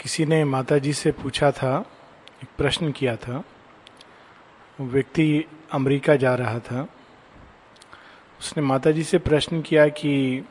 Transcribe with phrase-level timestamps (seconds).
[0.00, 1.84] किसी ने माता जी से पूछा था,
[2.42, 3.44] एक प्रश्न किया था।
[4.80, 6.88] व्यक्ति अमेरिका जा रहा था।
[8.40, 10.44] उसने माता जी से प्रश्न किया कि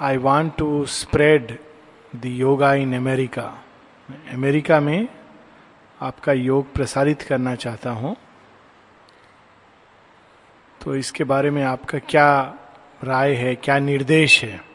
[0.00, 1.58] I want to spread
[2.16, 3.64] the yoga in America
[4.32, 5.08] America में
[6.00, 8.16] आपका योग प्रसारित करना चाहता हूँ।
[10.84, 12.54] तो इसके बारे में आपका क्या
[13.04, 14.71] राय है, क्या निर्देश है?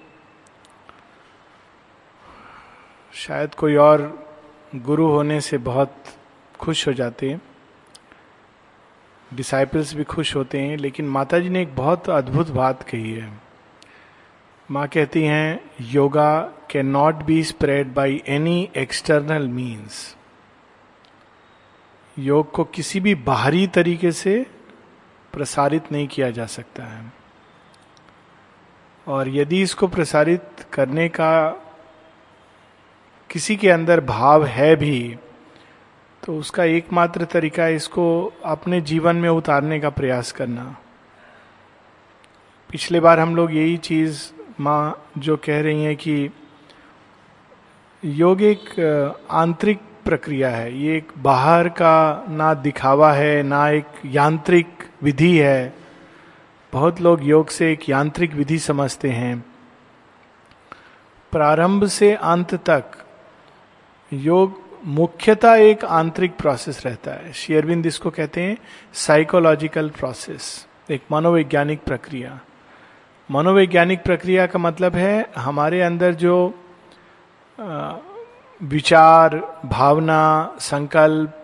[3.17, 4.27] शायद कोई और
[4.75, 5.95] गुरु होने से बहुत
[6.59, 7.41] खुश हो जाते हैं।
[9.33, 13.41] डिसाइपल्स भी खुश होते हैं, लेकिन माता जी ने एक बहुत अद्भुत बात कही है।
[14.71, 16.41] माँ कहती हैं, yoga
[16.85, 20.17] cannot be spread by any external means
[22.19, 24.45] योग को किसी भी बाहरी तरीके से
[25.33, 27.13] प्रसारित नहीं किया जा सकता है।
[29.07, 30.43] और यदि इसको प्रसारित
[30.73, 31.63] करने का
[33.29, 35.17] किसी के अंदर भाव है भी
[36.23, 40.63] तो उसका एकमात्र तरीका है इसको अपने जीवन में उतारने का प्रयास करना।
[42.69, 44.21] पिछले बार हम लोग यही चीज़
[44.59, 46.29] माँ जो कह रही हैं कि
[48.03, 48.79] योग एक
[49.31, 55.73] आंतरिक प्रक्रिया है। ये एक बाहर का ना दिखावा है, ना एक यांत्रिक विधि है।
[56.73, 59.39] बहुत लोग योग से एक यांत्रिक विधि समझते हैं।
[61.33, 63.03] प्रारंभ से अंत तक
[64.11, 68.57] योग मुख्यतः एक आंतरिक प्रोसेस रहता है। शेयरबिंद इसको कहते हैं
[68.95, 72.39] साइकोलॉजिकल प्रोसेस एक मनोवैज्ञानिक प्रक्रिया।
[73.29, 76.53] मनोवैज्ञानिक प्रक्रिया का मतलब है हमारे अंदर जो
[78.61, 79.35] विचार,
[79.65, 81.41] भावना, संकल्प,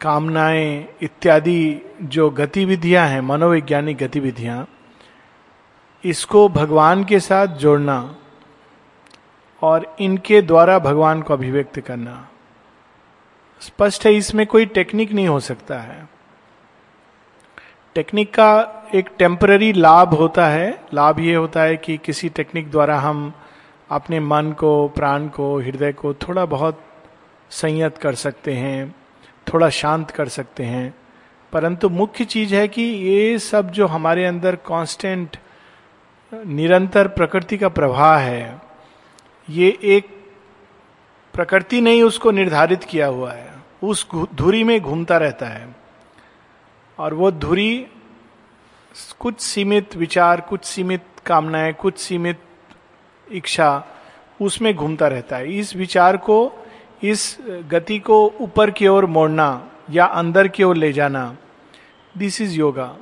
[0.00, 4.66] कामनाएँ इत्यादि जो गतिविधियाँ हैं, मनोवैज्ञानिक गतिविधियाँ,
[6.04, 7.98] इसको भगवान के साथ जोड़ना
[9.62, 12.28] और इनके द्वारा भगवान को अभिव्यक्त करना।
[13.60, 16.08] स्पष्ट है, इसमें कोई टेक्निक नहीं हो सकता है।
[17.94, 23.00] टेक्निक का एक टेम्पररी लाभ होता है। लाभ ये होता है कि किसी टेक्निक द्वारा
[23.00, 23.32] हम
[23.90, 26.82] अपने मन को, प्राण को, हृदय को थोड़ा बहुत
[27.50, 28.94] संयत कर सकते हैं,
[29.54, 30.94] थोड़ा शांत कर सकते हैं।
[31.52, 35.36] परंतु मुख्य चीज़ है कि ये सब जो हमारे अंदर कांस्टेंट
[36.46, 38.67] निरंतर प्रकृति का प्रवाह है
[39.50, 40.06] ये एक
[41.34, 45.76] प्रकृति ने ही उसको निर्धारित किया हुआ है। उस धुरी में घूमता रहता है।
[46.98, 47.86] और वो धुरी
[49.18, 52.40] कुछ सीमित विचार, कुछ सीमित कामनाएँ, कुछ सीमित
[53.32, 53.84] इच्छा
[54.40, 56.52] उसमें घूमता रहता है। इस विचार को,
[57.02, 57.38] इस
[57.70, 61.36] गति को ऊपर की ओर मोड़ना या अंदर की ओर ले जाना
[62.16, 62.96] दिस इज़ योगा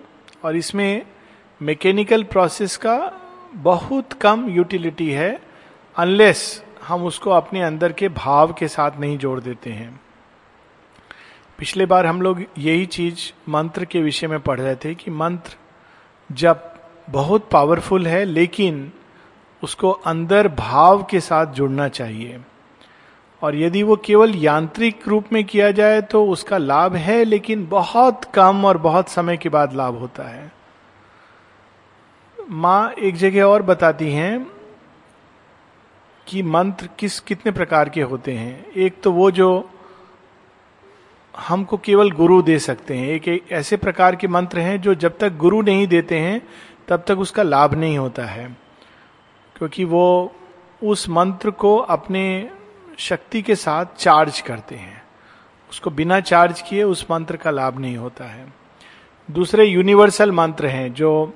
[0.44, 1.06] और इसमें
[1.62, 3.12] मैकेनिकल प्रोसेस का
[3.54, 5.45] बहुत कम यूटिलिटी है।
[5.96, 10.00] अनलेस हम उसको अपने अंदर के भाव के साथ नहीं जोड़ देते हैं।
[11.58, 15.56] पिछले बार हम लोग यही चीज़ मंत्र के विषय में पढ़ रहे थे कि मंत्र
[16.30, 16.74] जब
[17.10, 18.92] बहुत पावरफुल है, लेकिन
[19.62, 22.40] उसको अंदर भाव के साथ जुड़ना चाहिए।
[23.42, 28.24] और यदि वो केवल यांत्रिक रूप में किया जाए तो उसका लाभ है, लेकिन बहुत
[28.24, 30.52] कम और बहुत समय के बाद लाभ होता है।
[32.38, 34.55] माँ एक जगह और बताती हैं
[36.28, 38.66] कि मंत्र किस कितने प्रकार के होते हैं?
[38.70, 39.70] एक तो वो जो
[41.38, 45.18] हमको केवल गुरु दे सकते हैं। एक, एक ऐसे प्रकार के मंत्र हैं जो जब
[45.18, 46.48] तक गुरु नहीं देते हैं
[46.88, 48.56] तब तक उसका लाभ नहीं होता है।
[49.56, 50.34] क्योंकि वो
[50.84, 52.50] उस मंत्र को अपने
[52.98, 55.02] शक्ति के साथ चार्ज करते हैं।
[55.70, 58.52] उसको बिना चार्ज किए उस मंत्र का लाभ नहीं होता है।
[59.30, 61.34] दूसरे यूनिवर्सल मंत्र हैं जो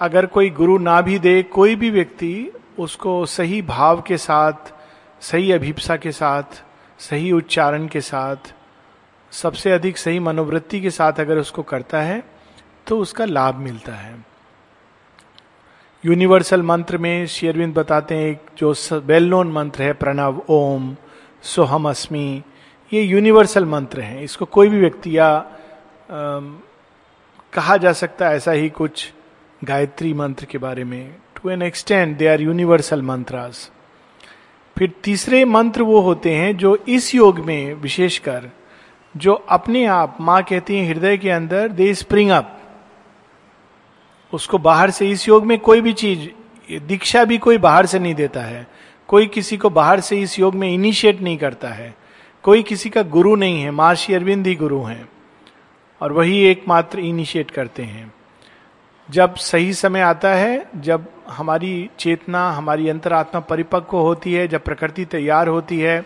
[0.00, 4.72] अगर कोई गुरु ना भी दे कोई भी व्यक्ति उसको सही भाव के साथ
[5.20, 6.62] सही अभिप्सा के साथ
[6.98, 8.54] सही उच्चारण के साथ
[9.32, 12.22] सबसे अधिक सही मनोवृत्ति के साथ अगर उसको करता है
[12.86, 14.24] तो उसका लाभ मिलता है।
[16.04, 20.96] यूनिवर्सल मंत्र में शेरविंद बताते हैं एक जो वेल नोन मंत्र है प्रणव ओम
[21.42, 22.42] सोहम अस्मी
[22.92, 25.46] ये यूनिवर्सल मंत्र हैं। इसको कोई भी व्यक्ति या आ,
[27.52, 29.12] कहा जा सकता है ऐसा ही कुछ
[29.64, 33.72] गायत्री मंत्र के बारे में to an extent they are universal mantras
[34.78, 38.50] फिर तीसरे मंत्र वो होते हैं जो इस योग में, विशेषकर,
[39.16, 42.60] जो अपने आप, माँ कहती है हृदय के अंदर दे स्प्रिंग अप
[44.32, 46.28] उसको बाहर से, इस योग में कोई भी चीज़,
[46.80, 48.66] दीक्षा भी कोई बाहर से नहीं देता है।
[49.08, 51.94] कोई किसी को बाहर से इस योग में इनिशिएट नहीं करता है।
[52.42, 55.08] कोई किसी का गुरु नहीं है, महर्षि अरविंद ही गुरु हैं।
[56.00, 58.15] और वही एकमात्र इनिशिएट करते हैं।
[59.08, 65.04] जब सही समय आता है, जब हमारी चेतना, हमारी अंतरात्मा परिपक्व होती है, जब प्रकृति
[65.04, 66.04] तैयार होती है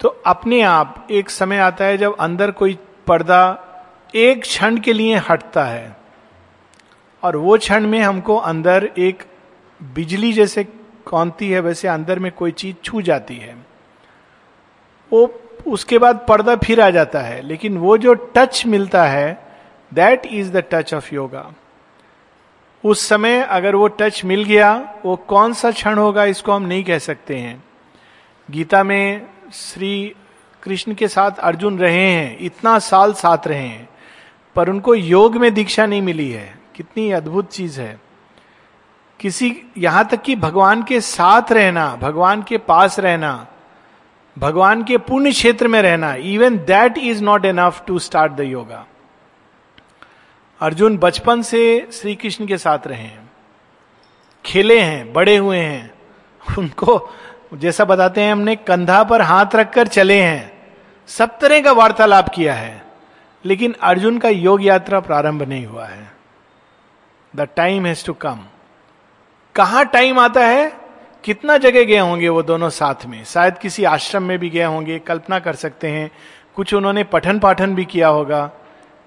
[0.00, 3.42] तो अपने आप एक समय आता है जब अंदर कोई पर्दा
[4.14, 5.96] एक क्षण के लिए हटता है।
[7.22, 9.22] और वो क्षण में हमको अंदर एक
[9.80, 10.64] बिजली जैसे
[11.06, 13.54] कौनती है, वैसे अंदर में कोई चीज़ छू जाती है।
[15.12, 19.38] वो, उसके बाद पर्दा फिर आ जाता है, लेकिन वो जो टच मिलता है
[19.92, 21.52] that is the touch of yoga
[22.84, 26.84] उस समय अगर वो टच मिल गया, वो कौन सा क्षण होगा इसको हम नहीं
[26.84, 27.64] कह सकते हैं।
[28.50, 30.14] गीता में श्री
[30.62, 33.88] कृष्ण के साथ अर्जुन रहे हैं, इतना साल साथ रहे हैं,
[34.56, 38.00] पर उनको योग में दीक्षा नहीं मिली है। कितनी अद्भुत चीज़ है।
[39.20, 43.46] किसी, यहाँ तक कि भगवान के साथ रहना, भगवान के पास रहना,
[44.38, 48.86] भगवान के पुण्य क्षेत्र में रहना even that is not enough to start the yoga
[50.62, 53.30] Arjun बचपन से श्री कृष्ण के साथ रहे हैं,
[54.44, 55.90] खेले हैं, बड़े हुए हैं।
[56.58, 57.10] उनको
[57.54, 60.52] जैसा बताते हैं, हमने कंधा पर हाथ रखकर चले हैं।
[61.08, 62.86] सब तरह का वार्तालाप किया है,
[63.44, 66.12] लेकिन अर्जुन का योग यात्रा प्रारंभ नहीं हुआ है।
[67.36, 68.40] The time has to come
[69.54, 70.72] कहा टाइम आता है?
[71.24, 73.24] कितना जगह गए होंगे वो दोनों साथ में?
[73.24, 76.10] शायद किसी आश्रम में भी गए होंगे, कल्पना कर सकते हैं।
[76.56, 78.50] कुछ उन्होंने पठन पाठन भी किया होगा।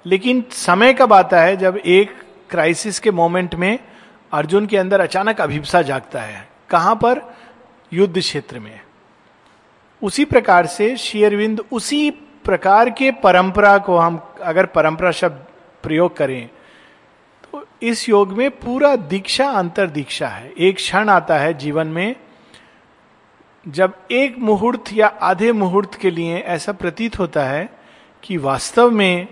[0.06, 2.12] लेकिन समय कब आता है जब एक
[2.50, 3.80] क्राइसिस के मोमेंट में
[4.32, 6.48] अर्जुन के अंदर अचानक अभिप्सा जागता है?
[6.70, 7.22] कहाँ पर?
[7.94, 8.80] युद्ध क्षेत्र में।
[10.02, 12.10] उसी प्रकार से शेयरविंद उसी
[12.44, 15.46] प्रकार के परंपरा को हम अगर परंपरा शब्द
[15.84, 16.50] प्रयोग करें
[17.44, 22.16] तो इस योग में पूरा दीक्षा अंतर दीक्षा है। एक क्षण आता है जीवन में,
[23.66, 27.70] जब एक मुहूर्त या आधे मुहूर्त के लिए ऐसा प्रतीत होता है
[28.24, 29.28] कि वास्तव में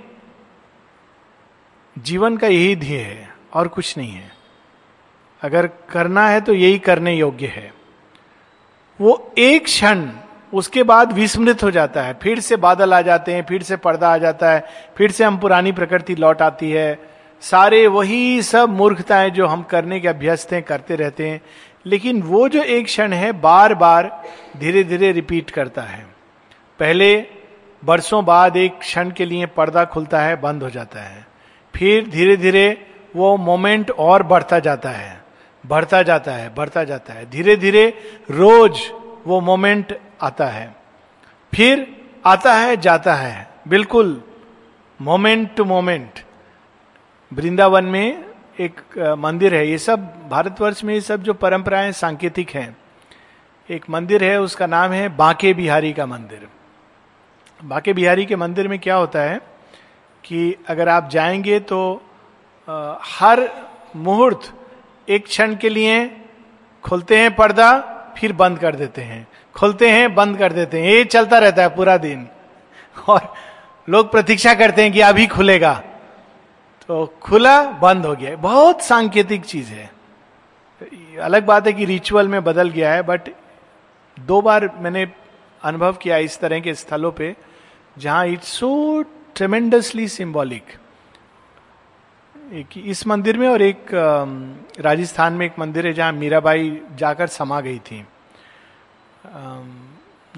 [1.97, 4.31] जीवन का यही ध्येय है और कुछ नहीं है।
[5.41, 7.73] अगर करना है तो यही करने योग्य है।
[9.01, 10.09] वो एक क्षण
[10.53, 14.13] उसके बाद विस्मृत हो जाता है। फिर से बादल आ जाते हैं, फिर से पर्दा
[14.13, 14.65] आ जाता है,
[14.97, 16.99] फिर से हम पुरानी प्रकृति लौट आती है।
[17.41, 21.41] सारे वही सब मूर्खताएँ जो हम करने के अभ्यस्त हैं, करते रहते हैं।
[21.85, 24.23] लेकिन वो जो एक क्षण है बार बार
[24.57, 26.05] धीरे धीरे रिपीट करता है।
[26.79, 27.25] पहले,
[27.85, 31.32] बरसों बाद एक क्षण के लिए पर्दा खुलता है, बंद हो जाता है।
[31.73, 32.65] फिर धीरे धीरे
[33.15, 35.21] वो मोमेंट और बढ़ता जाता है,
[35.63, 37.87] बढ़ता जाता है, बढ़ता जाता है। धीरे धीरे
[38.31, 38.79] रोज
[39.27, 40.75] वो मोमेंट आता है।
[41.53, 41.87] फिर
[42.25, 44.21] आता है, जाता है। बिल्कुल
[44.99, 46.19] मोमेंट टू मोमेंट।
[47.31, 48.25] वृंदावन में
[48.59, 48.81] एक
[49.19, 49.99] मंदिर है। ये सब
[50.29, 52.75] भारतवर्ष में ये सब जो परंपराएँ सांकेतिक हैं,
[53.69, 56.47] एक मंदिर है, उसका नाम है बांके बिहारी का मंदिर।
[57.59, 59.39] बांके बिहारी के मंदिर में क्या होता है
[60.25, 62.01] कि अगर आप जाएँगे तो
[62.69, 63.49] आ, हर
[63.95, 64.53] मुहूर्त
[65.09, 66.21] एक क्षण के लिए
[66.83, 67.77] खोलते हैं पर्दा
[68.17, 71.75] फिर बंद कर देते हैं। खोलते हैं बंद कर देते हैं। ये चलता रहता है
[71.75, 72.27] पूरा दिन।
[73.07, 73.33] और
[73.89, 75.83] लोग प्रतीक्षा करते हैं कि अभी खुलेगा।
[76.87, 79.91] तो खुला बंद हो गया बहुत सांकेतिक चीज़ है।
[81.21, 83.21] अलग बात है कि रिचुअल में बदल गया है बट
[84.19, 85.07] दो बार मैंने
[85.63, 87.35] अनुभव किया इस तरह के स्थलों पे
[87.97, 89.03] जहाँ इट्स सो
[89.35, 90.63] ट्रेमेंडसली सिंबॉलिक
[92.53, 93.85] एक इस मंदिर में और एक
[94.79, 98.05] राजस्थान में एक मंदिर है जहाँ मीराबाई जाकर समा गई थी।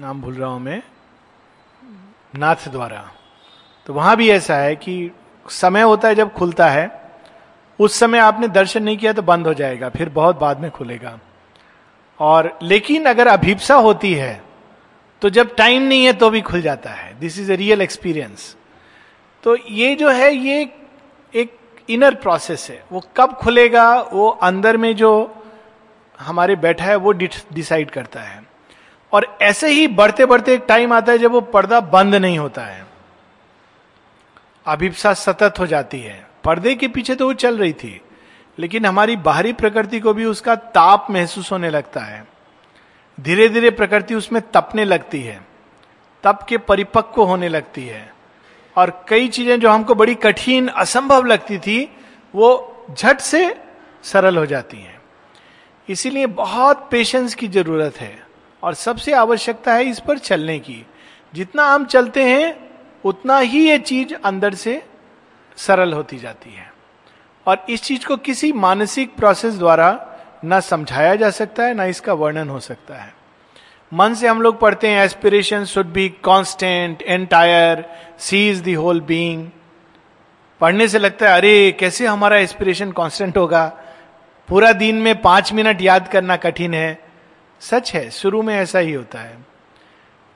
[0.00, 0.82] नाम भूल रहा हूँ मैं।
[2.34, 3.04] नाथ द्वारा।
[3.86, 5.10] तो वहाँ भी ऐसा है कि
[5.46, 6.90] समय होता है जब खुलता है,
[7.78, 11.18] उस समय आपने दर्शन नहीं किया तो बंद हो जाएगा, फिर बहुत बाद में खुलेगा।
[12.20, 14.42] और लेकिन अगर अभिप्सा होती है
[15.22, 18.54] तो जब टाइम नहीं है तो भी खुल जाता है। This is a real experience
[19.46, 20.72] तो ये जो है, ये
[21.34, 21.56] एक
[21.88, 25.42] इनर प्रोसेस है। वो कब खुलेगा, वो अंदर में जो
[26.20, 28.42] हमारे बैठा है, वो डिसाइड करता है।
[29.12, 32.62] और ऐसे ही बढ़ते बढ़ते एक टाइम आता है जब वो पर्दा बंद नहीं होता
[32.62, 32.86] है।
[34.66, 38.00] अभिप्सा सतत हो जाती है। पर्दे के पीछे तो वो चल रही थी,
[38.58, 42.26] लेकिन हमारी बाहरी प्रकृति को भी उसका ताप महसूस होने लगता है।
[43.20, 45.40] धीरे धीरे प्रकृति उसमें तपने लगती है।
[46.22, 48.15] तप के परिपक्व होने लगती है।
[48.76, 51.96] और कई चीज़ें जो हमको बड़ी कठिन, असंभव लगती थी,
[52.34, 53.56] वो झट से
[54.02, 55.00] सरल हो जाती हैं।
[55.88, 58.26] इसीलिए बहुत पेशेंस की ज़रूरत है
[58.62, 60.86] और सबसे आवश्यकता है इस पर चलने की।
[61.34, 62.70] जितना हम चलते हैं,
[63.04, 64.82] उतना ही ये चीज़ अंदर से
[65.56, 66.72] सरल होती जाती है।
[67.46, 72.12] और इस चीज़ को किसी मानसिक प्रोसेस द्वारा ना समझाया जा सकता है, ना इसका
[72.12, 73.14] वर्णन हो सकता है।
[73.94, 77.84] मन से हम लोग पढ़ते हैं aspiration should be constant entire
[78.18, 79.48] C is the whole being
[80.60, 83.78] पढ़ने से लगता है, अरे, कैसे हमारा एस्पिरेशन कॉन्स्टेंट होगा?
[84.48, 86.98] पूरा दिन में पाँच मिनट याद करना कठिन है।
[87.60, 89.36] सच है, शुरू में ऐसा ही होता है।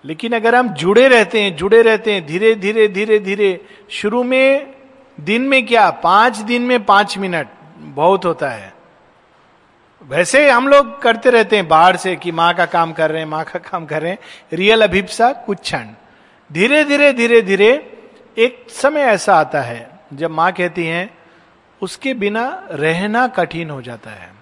[0.05, 4.73] लेकिन अगर हम जुड़े रहते हैं, जुड़े रहते हैं, धीरे धीरे धीरे धीरे, शुरू में,
[5.21, 5.91] दिन में क्या?
[5.91, 8.80] पाँच दिन में पाँच मिनट, बहुत होता है।
[10.03, 13.29] वैसे हम लोग करते रहते हैं बाहर से कि माँ का काम कर रहे हैं,
[13.29, 14.19] माँ का काम कर रहे हैं।
[14.53, 15.87] रियल अभिप्सा कुछ क्षण।
[16.53, 17.99] धीरे धीरे धीरे धीरे
[18.39, 21.19] एक समय ऐसा आता है, जब माँ कहती हैं,
[21.83, 24.33] उसके बिना रहना कठिन हो जाता है।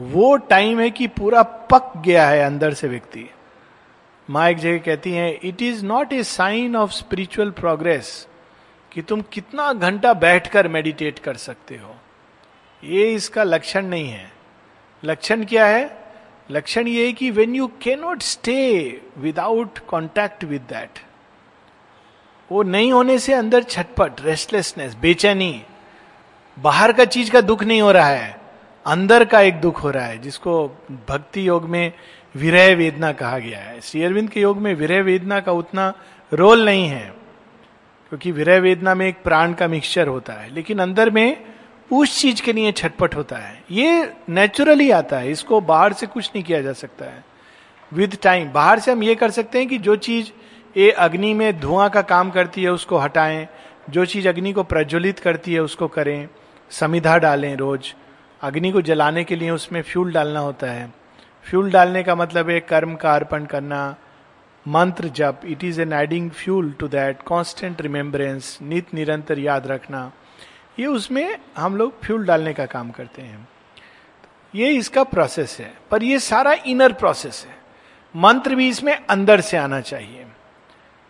[0.00, 3.30] वो टाइम है कि पूरा पक गया है अंदर से व्यक्ति।
[4.30, 8.28] माँ एक जगह कहती हैं, it is not a sign of spiritual progress
[8.92, 11.96] कि तुम कितना घंटा बैठकर मेडिटेट कर सकते हो।
[12.82, 14.30] ये इसका लक्षण नहीं है।
[15.02, 15.98] लक्षण क्या है?
[16.50, 17.66] लक्षण ये है कि when you
[18.00, 20.98] cannot stay without contact with that
[22.50, 25.62] वो नहीं होने से अंदर छटपट रेस्टलेसनेस बेचैनी,
[26.56, 28.36] बाहर का चीज़ का दुख नहीं हो रहा है,
[28.86, 30.66] अंदर का एक दुख हो रहा है, जिसको
[31.08, 31.92] भक्ति योग में
[32.34, 35.92] विरह वेदना कहा गया है। श्री अरविंद के योग में विरह वेदना का उतना
[36.32, 37.06] रोल नहीं है,
[38.12, 41.36] क्योंकि विरह वेदना में एक प्राण का मिक्सचर होता है, लेकिन अंदर में
[41.92, 46.30] उस चीज़ के लिए छटपट होता है। ये नेचुरली आता है। इसको बाहर से कुछ
[46.34, 47.24] नहीं किया जा सकता है।
[47.92, 50.30] विद टाइम बाहर से हम ये कर सकते हैं कि जो चीज़
[50.76, 53.48] ये अग्नि में धुआँ का काम करती है, उसको हटाएँ।
[53.90, 56.28] जो चीज़ अग्नि को प्रज्वलित करती है, उसको करें।
[56.70, 57.94] समिधा डालें रोज।
[58.42, 60.92] अग्नि को जलाने के लिए उसमें फ्यूल डालना होता है।
[61.44, 63.96] फ्यूल डालने का मतलब है कर्म का अर्पण करना।
[64.68, 70.12] मंत्र जप it is an adding fuel to that constant remembrance नित निरंतर याद रखना।
[70.80, 73.48] ये उसमें हम लोग फ्यूल डालने का काम करते हैं।
[74.54, 77.58] ये इसका प्रोसेस है, पर ये सारा इनर प्रोसेस है।
[78.14, 80.26] मंत्र भी इसमें अंदर से आना चाहिए।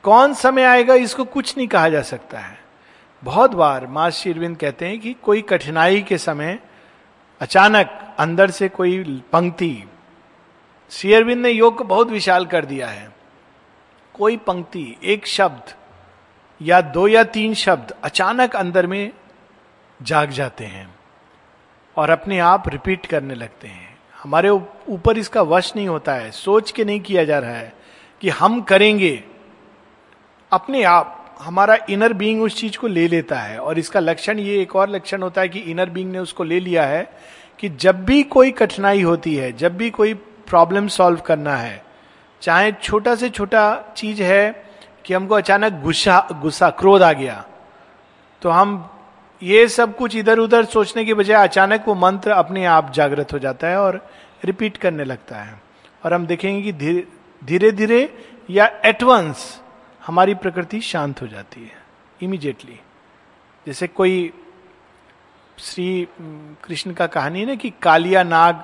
[0.05, 2.59] कौन समय आएगा, इसको कुछ नहीं कहा जा सकता है।
[3.23, 6.59] बहुत बार माँ शिरविंद कहते हैं कि कोई कठिनाई के समय
[7.41, 9.85] अचानक अंदर से कोई पंक्ति
[10.93, 13.09] शेयरविंद ने योग को बहुत विशाल कर दिया है।
[14.15, 15.75] कोई पंक्ति, एक शब्द
[16.61, 19.11] या दो या तीन शब्द अचानक अंदर में
[20.03, 20.89] जाग जाते हैं
[21.97, 26.71] और अपने आप रिपीट करने लगते हैं। हमारे ऊपर इसका वश नहीं होता है, सोच
[26.71, 27.73] के नहीं किया जा रहा है
[28.21, 29.23] कि हम करेंगे।
[30.53, 34.61] अपने आप, हमारा इनर बीइंग उस चीज़ को ले लेता है और इसका लक्षण, ये
[34.63, 37.03] एक और लक्षण होता है कि इनर बीइंग ने उसको ले लिया है
[37.59, 41.83] कि जब भी कोई कठिनाई होती है, जब भी कोई प्रॉब्लम सॉल्व करना है,
[42.43, 44.65] चाहे छोटा से छोटा चीज़ है
[45.05, 47.45] कि हमको अचानक गुस्सा गुस्सा, क्रोध आ गया
[48.43, 48.90] तो हम
[49.43, 53.39] ये सब कुछ इधर उधर सोचने की बजाय अचानक वो मंत्र अपने आप जागृत हो
[53.39, 54.11] जाता है और
[54.45, 55.61] रिपीट करने लगता है।
[56.05, 57.03] और हम देखेंगे कि
[57.45, 59.61] धीरे धीरे या एटवंस
[60.07, 61.73] हमारी प्रकृति शांत हो जाती है
[62.23, 62.81] इमीडिएटली
[63.67, 64.33] जैसे कोई
[65.59, 66.09] श्री
[66.65, 68.55] कृष्ण का कहानी ना कि कालिया नाग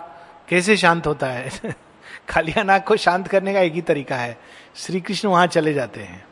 [0.49, 1.51] कैसे शांत होता है?
[2.35, 4.39] कालिया नाग को शांत करने का एक ही तरीका है।
[4.77, 6.25] श्री कृष्ण वहाँ चले जाते हैं।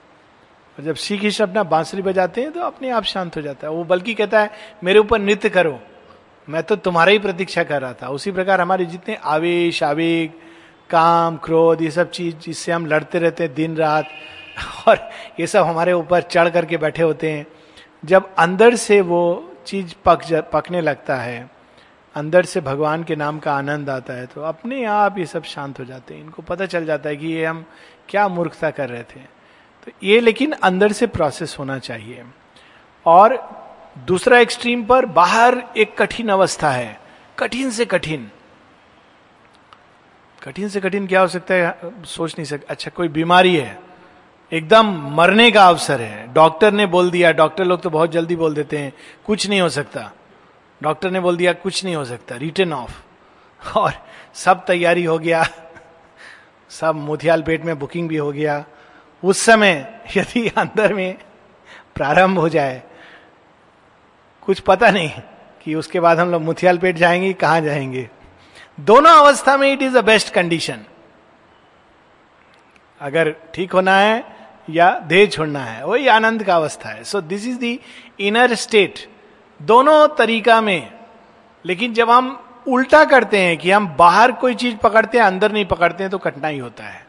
[0.78, 3.72] और जब श्री कृष्ण अपना बांसुरी बजाते हैं तो अपने आप शांत हो जाता है।
[3.72, 4.50] वो बल्कि कहता है,
[4.84, 5.80] मेरे ऊपर नृत्य करो।
[6.48, 10.30] मैं तो तुम्हारा ही प्रतीक्षा कर रहा था। उसी प्रकार हमारे जितने आवेश, आवेग,
[10.90, 14.08] काम, क्रोध, ये सब चीज़ जिससे हम लड़ते रहते हैं दिन, रात,
[14.88, 17.46] और ये सब हमारे ऊपर चढ़ करके बैठे होते हैं।
[18.04, 21.50] जब अंदर से वो चीज़ पक पकने लगता है,
[22.14, 25.80] अंदर से भगवान के नाम का आनंद आता है तो अपने आप ये सब शांत
[25.80, 27.64] हो जाते हैं। इनको पता चल जाता है कि ये हम
[28.08, 29.33] क्या मूर्खता कर रहे थे।
[29.84, 32.24] तो ये लेकिन अंदर से प्रोसेस होना चाहिए।
[33.06, 33.36] और
[34.06, 37.00] दूसरा एक्सट्रीम पर बाहर एक कठिन अवस्था है।
[37.38, 38.30] कठिन से कठिन।
[40.42, 41.78] कठिन से कठिन क्या हो सकता है?
[42.04, 43.80] सोच नहीं सकता अच्छा कोई बीमारी है।
[44.52, 48.54] एकदम मरने का अवसर है। डॉक्टर ने बोल दिया, डॉक्टर लोग तो बहुत जल्दी बोल
[48.54, 48.92] देते हैं,
[49.26, 50.12] कुछ नहीं हो सकता।
[50.82, 53.02] डॉक्टर ने बोल दिया, कुछ नहीं हो सकता। Return of.
[53.78, 53.92] और
[54.34, 55.44] सब तैयारी हो गया।
[56.70, 58.64] सब मोतियाल पेट में बुकिंग भी हो गया।
[59.24, 61.18] उस समय यदि अंदर में
[61.94, 62.82] प्रारंभ हो जाए,
[64.42, 65.10] कुछ पता नहीं
[65.62, 68.08] कि उसके बाद हम लोग मुथियाल पेट जाएँगे, कहाँ जाएँगे।
[68.80, 70.84] दोनों अवस्था में it is a best condition
[73.00, 74.36] अगर ठीक होना है
[74.70, 77.78] या देह छोड़ना है, वही आनंद का अवस्था है। So this is the
[78.20, 79.08] inner state
[79.62, 80.92] दोनों तरीका में।
[81.64, 85.64] लेकिन जब हम उल्टा करते हैं कि हम बाहर कोई चीज़ पकड़ते हैं, अंदर नहीं
[85.64, 87.06] पकड़ते हैं तो कठिनाई होता है।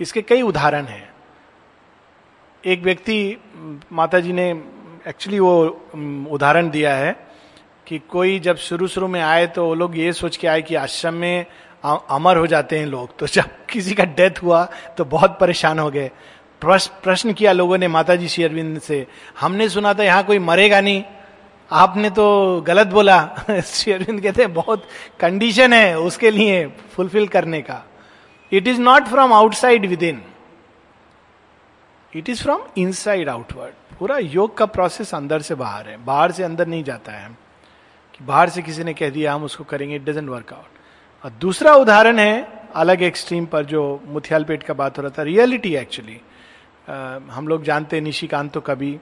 [0.00, 1.15] इसके कई उदाहरण हैं।
[2.66, 3.36] एक व्यक्ति
[3.92, 4.48] माता जी ने
[5.08, 5.52] एक्चुअली वो
[6.30, 7.14] उदाहरण दिया है
[7.86, 10.74] कि कोई जब शुरू शुरू में आए तो वो लोग ये सोच के आए कि
[10.74, 11.46] आश्रम में
[11.84, 14.64] अमर हो जाते हैं लोग। तो जब किसी का डेथ हुआ
[14.98, 16.10] तो बहुत परेशान हो गए।
[16.62, 19.06] प्रश्न किया लोगों ने माता जी शेयरविंद से,
[19.40, 21.02] हमने सुना था यहाँ कोई मरेगा नहीं।
[21.70, 23.18] आपने तो गलत बोला।
[23.64, 24.88] शेरविंद कहते हैं, बहुत
[25.20, 27.84] कंडीशन है उसके लिए फुलफिल करने का।
[28.52, 30.22] It is not from outside within
[32.16, 36.42] it is from inside outward पूरा योग का प्रोसेस अंदर से बाहर है। बाहर से
[36.42, 37.28] अंदर नहीं जाता है।
[38.14, 41.30] कि बाहर से किसी ने कह दिया, हम उसको करेंगे इट डजेंट वर्क आउट और
[41.30, 45.76] दूसरा उदाहरण है, अलग एक्सट्रीम पर जो मुथियाल पेट का बात हो रहा था रियलिटी
[45.76, 46.20] एक्चुअली
[47.30, 48.98] हम लोग जानते हैं निशिकांत तो कभी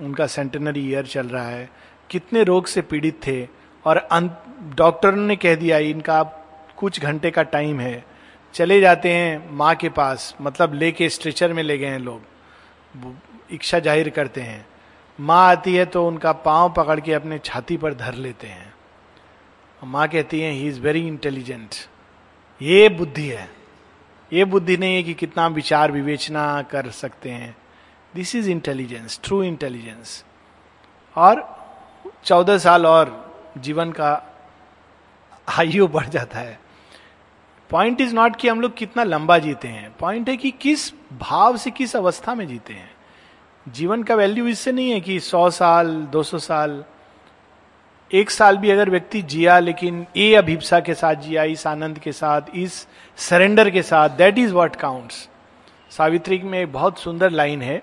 [0.00, 1.70] उनका सेंटेनरी ईयर चल रहा है।
[2.10, 3.48] कितने रोग से पीड़ित थे।
[3.84, 4.08] और
[4.76, 6.22] डॉक्टर ने कह दिया, इनका
[6.76, 8.04] कुछ घंटे का टाइम है।
[8.54, 12.20] चले जाते हैं माँ के पास मतलब लेके स्ट्रेचर में ले गए हैं लोग।
[13.52, 14.66] इच्छा ज़ाहिर करते हैं।
[15.18, 18.72] माँ आती है तो उनका पाँव पकड़ के अपने छाती पर धर लेते हैं।
[19.82, 21.74] माँ कहती है ही इज़ वेरी इंटेलिजेंट
[22.60, 23.48] ये बुद्धि है।
[24.32, 27.56] ये बुद्धि नहीं है कि कितना विचार विवेचना कर सकते हैं।
[28.14, 30.24] This is intelligence true intelligence
[31.16, 31.42] और
[32.24, 33.12] चौदह साल और
[33.58, 34.12] जीवन का
[35.58, 36.58] आयु बढ़ जाता है।
[37.70, 41.56] पॉइंट इज़ नॉट कि हम लोग कितना लंबा जीते हैं। पॉइंट है कि किस भाव
[41.56, 42.90] से, किस अवस्था में जीते हैं।
[43.68, 46.84] जीवन का वैल्यू इससे नहीं है कि सौ साल, दो सौ साल।
[48.12, 52.12] एक साल भी अगर व्यक्ति जिया, लेकिन ए अभिप्सा के साथ जिया, इस आनंद के
[52.12, 55.28] साथ, इस सरेंडर के साथ that is what counts
[55.90, 57.82] Savitri में एक बहुत सुंदर लाइन है।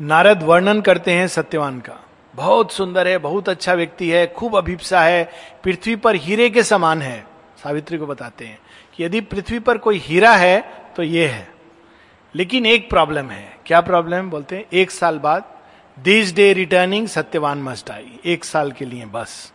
[0.00, 5.00] नारद वर्णन करते हैं सत्यवान का। बहुत सुंदर है, बहुत अच्छा व्यक्ति है, खूब अभिप्सा
[5.00, 5.30] है,
[5.64, 7.35] पृथ्वी पर हीरे के समान है।
[7.66, 8.58] सावित्री को बताते हैं
[8.94, 10.60] कि यदि पृथ्वी पर कोई हीरा है
[10.96, 11.48] तो ये है।
[12.34, 15.44] लेकिन एक प्रॉब्लम है। क्या प्रॉब्लम है बोलते हैं, एक साल बाद
[15.96, 19.52] this day returning Satyavan must I एक साल के लिए बस।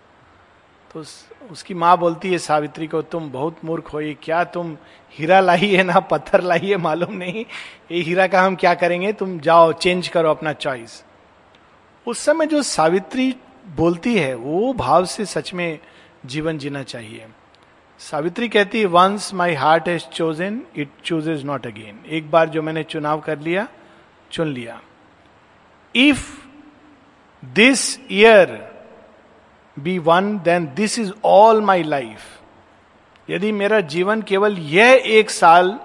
[0.92, 1.04] तो
[1.52, 4.78] उसकी माँ बोलती है सावित्री को, तुम बहुत मूर्ख हो, ये क्या तुम
[5.14, 7.46] हीरा लाई है ना पत्थर लाई है मालूम नहीं।
[7.92, 9.14] ये हीरा का हम क्या करेंगे?
[9.14, 11.04] तुम जाओ चेंज करो अपना चॉइस
[12.08, 13.36] उस समय जो सावित्री
[13.76, 15.80] बोलती है, वो भाव से सच में
[16.26, 17.28] जीवन जीना चाहिए।
[18.02, 22.50] सावित्री कहती है once my heart has chosen it choose is not again एक बार
[22.50, 23.68] जो मैंने चुनाव कर लिया,
[24.32, 24.80] चुन लिया।
[25.96, 26.24] If
[27.44, 28.50] this year
[29.78, 35.80] be one then this is all my life यदि मेरा जीवन केवल यह एक साल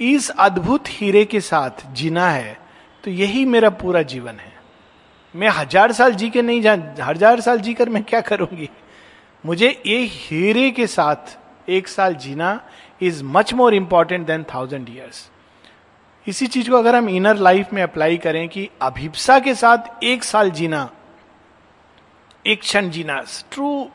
[0.00, 2.56] इस अद्भुत हीरे के साथ जीना है
[3.04, 4.52] तो यही मेरा पूरा जीवन है।
[5.34, 8.70] मैं हज़ार साल जी के नहीं जान हज़ार साल जीकर मैं क्या करूँगी?
[9.44, 12.60] मुझे ये हीरे के साथ एक साल जीना
[13.02, 15.28] is much more important than thousand years
[16.26, 20.24] इसी चीज़ को अगर हम इनर लाइफ में अप्लाई करें कि अभिप्सा के साथ एक
[20.24, 20.88] साल जीना,
[22.46, 23.20] एक क्षण जीना
[23.50, 23.88] ट्रू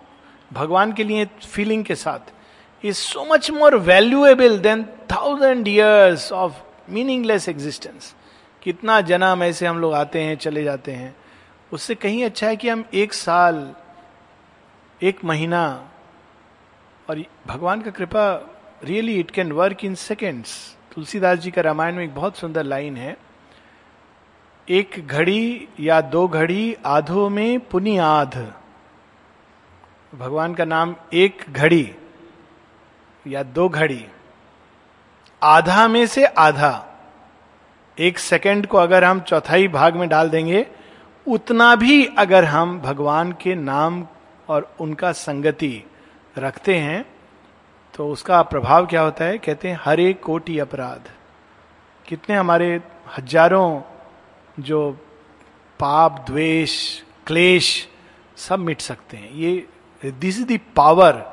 [0.51, 6.53] भगवान के लिए फीलिंग के साथ is so much more valuable than thousand years of
[6.89, 8.13] meaningless existence
[8.61, 11.15] कितना जन्म ऐसे हम लोग आते हैं, चले जाते हैं।
[11.73, 13.75] उससे कहीं अच्छा है कि हम एक साल,
[15.01, 15.89] एक महीना
[17.09, 22.03] और भगवान का कृपा really it can work in seconds Tulsidas ji का रामायण में
[22.03, 23.17] एक बहुत सुंदर लाइन है।
[24.69, 28.53] एक घड़ी या दो घड़ी आधो में पुनि आध
[30.15, 31.95] भगवान का नाम एक घड़ी
[33.27, 34.05] या दो घड़ी।
[35.43, 36.73] आधा में से आधा।
[37.99, 40.67] एक सेकंड को अगर हम चौथाई भाग में डाल देंगे,
[41.27, 44.07] उतना भी अगर हम भगवान के नाम
[44.49, 45.83] और उनका संगति
[46.39, 47.05] रखते हैं
[47.93, 49.37] तो उसका प्रभाव क्या होता है?
[49.37, 51.09] कहते हैं, हर एक कोटि अपराध।
[52.05, 52.81] कितने हमारे
[53.17, 53.81] हज़ारों
[54.59, 54.91] जो
[55.79, 57.87] पाप, द्वेष, क्लेश
[58.37, 59.67] सब मिट सकते हैं। ये
[60.03, 61.23] this is power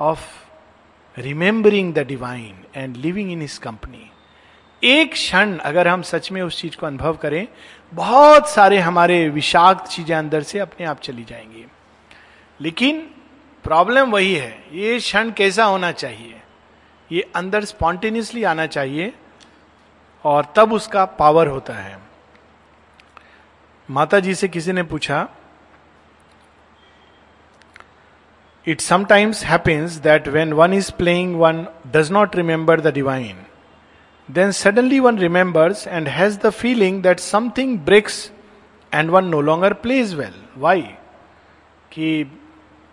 [0.00, 0.20] of
[1.16, 4.10] remembering the divine and living in his company
[4.82, 7.46] एक क्षण अगर हम सच में उस चीज़ को अनुभव करें,
[7.92, 11.64] बहुत सारे हमारे विषाक्त चीज़ें अंदर से अपने आप चली जाएँगी।
[12.60, 13.06] लेकिन
[13.66, 16.40] प्रॉब्लम वही है। ये क्षण कैसा होना चाहिए?
[17.12, 19.12] ये अंदर स्पॉन्टेनियसली आना चाहिए
[20.24, 21.98] और तब उसका पावर होता है।
[23.88, 25.28] माता जी से किसी ने पूछा
[28.66, 33.44] it sometimes happens that when one is playing one does not remember the divine
[34.28, 38.16] then suddenly one remembers and has the feeling that something breaks
[38.92, 40.82] and one no longer plays well why
[41.92, 42.08] कि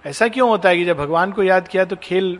[0.05, 2.37] ऐसा क्यों होता है कि जब भगवान को याद किया तो खेल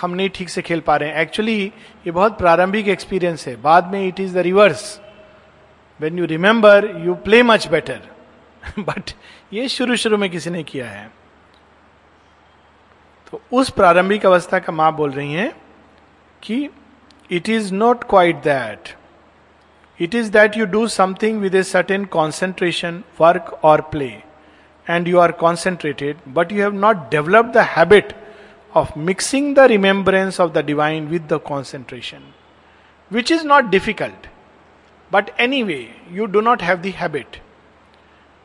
[0.00, 1.16] हम नहीं ठीक से खेल पा रहे हैं?
[1.16, 1.62] एक्चुअली
[2.06, 5.00] ये बहुत प्रारंभिक एक्सपीरियंस है। बाद में it is the reverse
[6.00, 8.00] when you remember you play much better
[8.78, 9.10] but
[9.52, 11.10] ये शुरू शुरू में किसी ने किया है।
[13.30, 15.52] तो उस प्रारंभिक अवस्था का माँ बोल रही हैं
[16.42, 16.68] कि
[17.30, 18.94] it is not quite that
[20.00, 24.12] it is that you do something with a certain concentration work और play,
[24.88, 28.14] and you are concentrated, but you have not developed the habit
[28.74, 32.22] of mixing the remembrance of the divine with the concentration,
[33.10, 34.26] which is not difficult.
[35.10, 37.40] But anyway, you do not have the habit.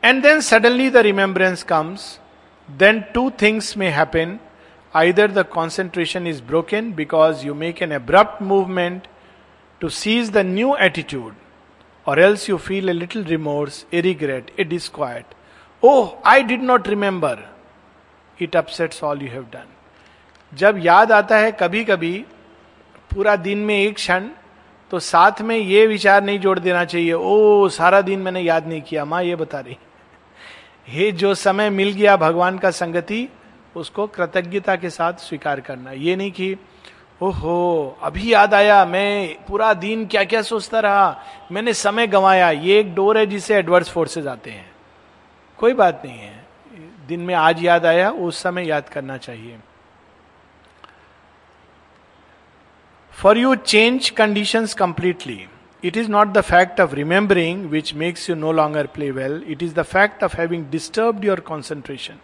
[0.02, 2.18] And then suddenly the remembrance comes,
[2.76, 4.40] then two things may happen.
[4.94, 9.08] Either the concentration is broken because you make an abrupt movement
[9.80, 11.34] to seize the new attitude,
[12.06, 15.26] or else you feel a little remorse, a regret, a disquiet.
[15.82, 17.36] Oh, I did not remember.
[18.42, 19.66] It upsets all you have done
[20.52, 22.12] जब याद आता है कभी कभी
[23.14, 24.28] पूरा दिन में एक क्षण
[24.90, 28.82] तो साथ में ये विचार नहीं जोड़ देना चाहिए ओ सारा दिन मैंने याद नहीं
[28.82, 29.76] किया माँ ये बता रही
[30.88, 33.28] हे। जो समय मिल गया भगवान का संगति
[33.76, 36.56] उसको कृतज्ञता के साथ स्वीकार करना। ये नहीं कि
[37.22, 42.78] ओहो अभी याद आया मैं पूरा दिन क्या क्या सोचता रहा मैंने समय गंवाया ये
[42.80, 44.70] एक डोर है जिसे एडवर्स फोर्सेस आते हैं।
[45.58, 46.36] कोई बात नहीं है।
[47.08, 49.58] दिन में आज याद आया, उस समय याद करना चाहिए।
[53.14, 55.44] For you change condition completely
[55.82, 59.62] it is not the fact of remembering which makes you no longer play well it
[59.62, 62.18] is the fact of having disturb your concentration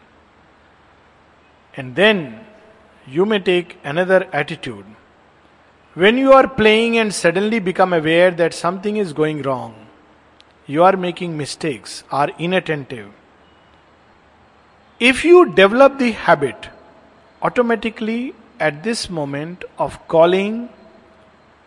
[1.74, 2.28] and then
[3.06, 4.84] you may take another attitude
[5.96, 10.96] when you are playing and suddenly become aware that something is going wrong you are
[10.96, 13.12] making mistakes are inattentive
[15.00, 16.66] if you develop the habit
[17.42, 20.66] automatically at this moment of calling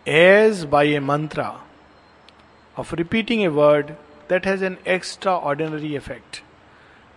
[0.06, 1.48] as by a mantra
[2.76, 3.90] of repeating a word
[4.30, 4.76] that has an
[5.32, 6.42] extraordinary effect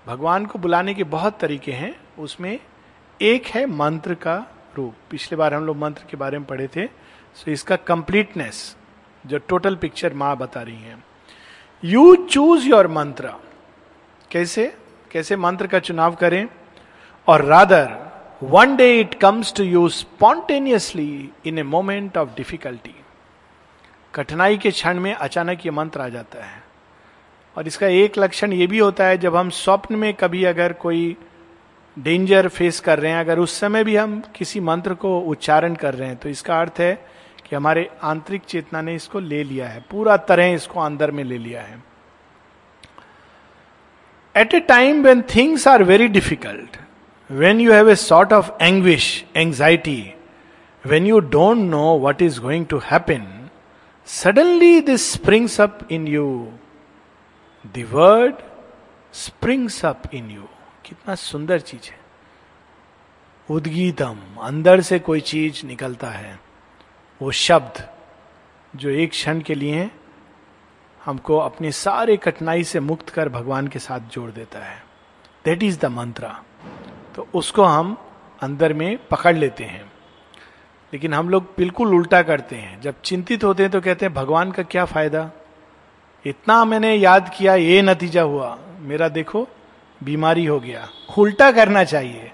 [0.05, 2.59] भगवान को बुलाने के बहुत तरीके हैं, उसमें
[3.19, 4.35] एक है मंत्र का
[4.77, 6.85] रूप। पिछले बार हम लोग मंत्र के बारे में पढ़े थे
[7.37, 8.75] सो इसका कंप्लीटनेस
[9.23, 10.97] जो टोटल पिक्चर माँ बता रही है।
[11.83, 13.33] यू चूज़ योर मंत्र
[14.31, 14.73] कैसे?
[15.11, 16.47] कैसे मंत्र का चुनाव करें?
[17.27, 17.89] और rather
[18.43, 22.95] one day it comes to you spontaneously in a moment of difficulty
[24.13, 26.63] कठिनाई के क्षण में अचानक ये मंत्र आ जाता है।
[27.57, 31.15] और इसका एक लक्षण ये भी होता है, जब हम स्वप्न में कभी अगर कोई
[31.97, 35.93] डेंजर फेस कर रहे हैं, अगर उस समय भी हम किसी मंत्र को उच्चारण कर
[35.93, 36.93] रहे हैं तो इसका अर्थ है
[37.45, 41.37] कि हमारे आंतरिक चेतना ने इसको ले लिया है। पूरा तरह इसको अंदर में ले
[41.37, 41.90] लिया है।
[44.37, 46.77] At a time when things are very difficult
[47.31, 50.13] when you have a sort of anguish anxiety
[50.87, 53.49] when you don't know what is going to happen
[54.05, 56.51] suddenly this springs up in you
[57.77, 58.35] third
[59.13, 60.41] springs up in you
[60.85, 61.99] कितना सुंदर चीज़ है।
[63.49, 66.39] उदगीतम, अंदर से कोई चीज़ निकलता है।
[67.21, 67.89] वो शब्द
[68.75, 70.00] जो एक क्षण के लिए है
[71.05, 74.83] हमको अपनी सारे कठिनाई से मुक्त कर भगवान के साथ जोड़ देता है।
[75.45, 76.43] दैट इज़ द मंत्रा
[77.15, 77.97] तो उसको हम
[78.41, 79.91] अंदर में पकड़ लेते हैं।
[80.93, 84.51] लेकिन हम लोग बिल्कुल उल्टा करते हैं। जब चिंतित होते हैं तो कहते हैं, भगवान
[84.51, 85.31] का क्या फ़ायदा?
[86.25, 89.47] इतना मैंने याद किया, ये नतीजा हुआ। मेरा देखो,
[90.03, 92.31] बीमारी हो गया। उल्टा करना चाहिए।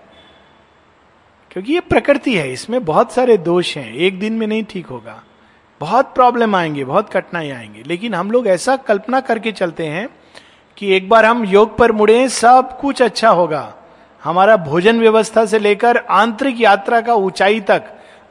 [1.52, 5.24] क्योंकि ये प्रकृति है, इसमें बहुत सारे दोष हैं। एक दिन में नहीं ठीक होगा।
[5.80, 10.10] बहुत प्रॉब्लम आएँगे, बहुत कठिनाई आएँगे। लेकिन हम लोग ऐसा कल्पना करके चलते हैं
[10.78, 13.74] कि एक बार हम योग पर मुड़े, सब कुछ अच्छा होगा।
[14.24, 17.84] हमारा भोजन व्यवस्था से लेकर आंतरिक यात्रा का ऊंचाई तक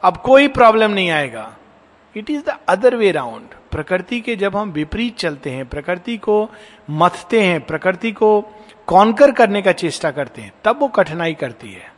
[0.03, 1.53] अब कोई प्रॉब्लम नहीं आएगा।
[2.15, 6.49] It is the other way round प्रकृति के जब हम विपरीत चलते हैं, प्रकृति को
[6.89, 8.45] मथते हैं, प्रकृति को
[8.87, 11.93] कॉन्कर करने का चेष्टा करते हैं, तब वो कठिनाई करती है।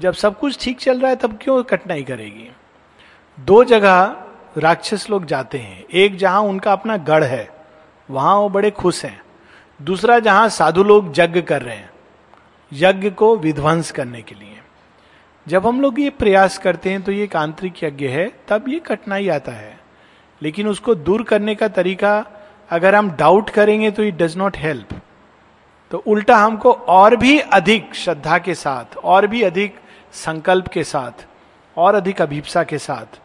[0.00, 2.52] जब सब कुछ ठीक चल रहा है, तब क्यों कठिनाई करेगी?
[3.40, 4.16] दो जगह
[4.56, 7.48] राक्षस लोग जाते हैं। एक जहाँ उनका अपना गढ़ है,
[8.08, 9.20] वहाँ वो बड़े खुश हैं।
[9.80, 11.90] दूसरा जहाँ साधु लोग यज्ञ कर रहे हैं,
[12.72, 14.58] यज्ञ को विध्वंस करने के लिए।
[15.46, 18.78] जब हम लोग ये प्रयास करते हैं तो ये एक आंतरिक यज्ञ है, तब ये
[18.78, 19.78] कठिनाई आता है।
[20.42, 22.24] लेकिन उसको दूर करने का तरीका,
[22.70, 25.00] अगर हम डाउट करेंगे तो इट डज नॉट हेल्प
[25.90, 29.74] तो उल्टा हमको और भी अधिक श्रद्धा के साथ, और भी अधिक
[30.14, 31.26] संकल्प के साथ,
[31.76, 33.20] और अधिक अभिप्सा के साथ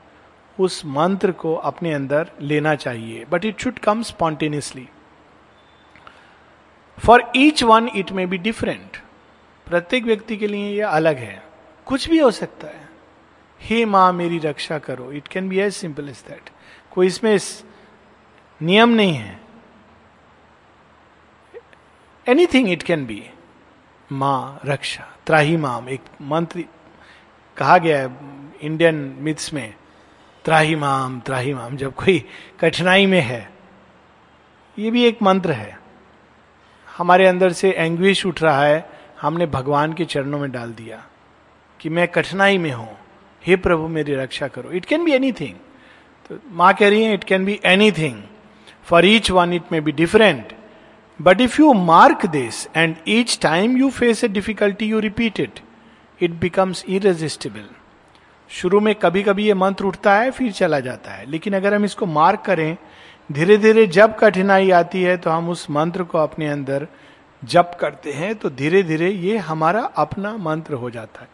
[0.59, 4.87] उस मंत्र को अपने अंदर लेना चाहिए। But it should come spontaneously
[6.97, 8.97] for each one it may be different
[9.67, 11.43] प्रत्येक व्यक्ति के लिए यह अलग है।
[11.87, 12.89] कुछ भी हो सकता है।
[13.61, 16.49] हे माँ, मेरी रक्षा करो। It can be as simple as that
[16.91, 17.63] कोई इसमें इस
[18.61, 19.39] नियम नहीं है।
[22.27, 23.23] एनीथिंग इट कैन बी
[24.11, 26.63] माँ, रक्षा। त्राही माम एक मंत्र
[27.57, 28.17] कहा गया है
[28.61, 29.73] इंडियन मिथ्स में।
[30.47, 32.23] त्राही माम त्राही माम, जब कोई
[32.59, 33.49] कठिनाई में है,
[34.77, 35.77] ये भी एक मंत्र है।
[36.87, 38.89] हमारे अंदर से एंग्विश उठ रहा है,
[39.21, 41.03] हमने भगवान के चरणों में डाल दिया
[41.79, 42.87] कि मैं कठिनाई में हूँ।
[43.43, 47.23] हे प्रभु, मेरी रक्षा करो। इट कैन बी एनी तो माँ कह रही है it
[47.23, 47.59] can be
[47.91, 48.21] anything
[48.87, 50.53] for each one it may be different
[51.19, 55.59] but if you mark this and each time you face a difficulty you repeat it
[56.19, 57.67] it becomes irresistible
[58.49, 61.85] शुरू में कभी कभी ये मंत्र उठता है, फिर चला जाता है। लेकिन अगर हम
[61.85, 62.77] इसको मार्क करें
[63.29, 66.87] धीरे धीरे जब कठिनाई आती है तो हम उस मंत्र को अपने अंदर
[67.43, 71.27] जप करते हैं तो धीरे धीरे ये हमारा अपना मंत्र हो जाता है।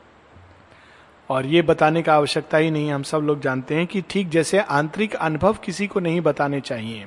[1.29, 4.59] और ये बताने का आवश्यकता ही नहीं, हम सब लोग जानते हैं कि ठीक जैसे
[4.59, 7.05] आंतरिक अनुभव किसी को नहीं बताने चाहिए।